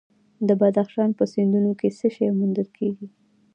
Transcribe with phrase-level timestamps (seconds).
[0.47, 3.07] د بدخشان په سیندونو کې څه شی موندل کیږي؟